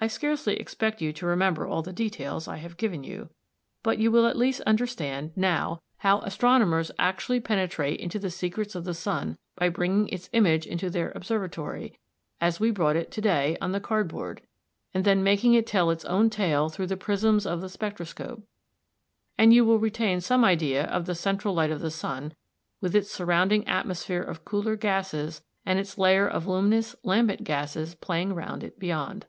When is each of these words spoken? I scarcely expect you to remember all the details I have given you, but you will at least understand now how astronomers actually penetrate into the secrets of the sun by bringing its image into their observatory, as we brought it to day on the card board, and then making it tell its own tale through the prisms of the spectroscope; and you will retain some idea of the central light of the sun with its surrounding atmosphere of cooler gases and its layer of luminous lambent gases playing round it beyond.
I 0.00 0.06
scarcely 0.06 0.54
expect 0.60 1.00
you 1.00 1.12
to 1.14 1.26
remember 1.26 1.66
all 1.66 1.82
the 1.82 1.92
details 1.92 2.46
I 2.46 2.58
have 2.58 2.76
given 2.76 3.02
you, 3.02 3.30
but 3.82 3.98
you 3.98 4.12
will 4.12 4.26
at 4.28 4.36
least 4.36 4.60
understand 4.60 5.32
now 5.34 5.82
how 5.96 6.20
astronomers 6.20 6.92
actually 7.00 7.40
penetrate 7.40 7.98
into 7.98 8.20
the 8.20 8.30
secrets 8.30 8.76
of 8.76 8.84
the 8.84 8.94
sun 8.94 9.38
by 9.56 9.68
bringing 9.70 10.06
its 10.10 10.30
image 10.32 10.68
into 10.68 10.88
their 10.88 11.10
observatory, 11.16 11.98
as 12.40 12.60
we 12.60 12.70
brought 12.70 12.94
it 12.94 13.10
to 13.10 13.20
day 13.20 13.58
on 13.60 13.72
the 13.72 13.80
card 13.80 14.06
board, 14.06 14.42
and 14.94 15.02
then 15.04 15.24
making 15.24 15.54
it 15.54 15.66
tell 15.66 15.90
its 15.90 16.04
own 16.04 16.30
tale 16.30 16.68
through 16.68 16.86
the 16.86 16.96
prisms 16.96 17.44
of 17.44 17.60
the 17.60 17.68
spectroscope; 17.68 18.44
and 19.36 19.52
you 19.52 19.64
will 19.64 19.80
retain 19.80 20.20
some 20.20 20.44
idea 20.44 20.84
of 20.86 21.06
the 21.06 21.14
central 21.16 21.54
light 21.54 21.72
of 21.72 21.80
the 21.80 21.90
sun 21.90 22.36
with 22.80 22.94
its 22.94 23.10
surrounding 23.10 23.66
atmosphere 23.66 24.22
of 24.22 24.44
cooler 24.44 24.76
gases 24.76 25.42
and 25.66 25.80
its 25.80 25.98
layer 25.98 26.28
of 26.28 26.46
luminous 26.46 26.94
lambent 27.02 27.42
gases 27.42 27.96
playing 27.96 28.32
round 28.32 28.62
it 28.62 28.78
beyond. 28.78 29.26